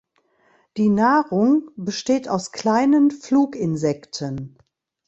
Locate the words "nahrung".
0.89-1.69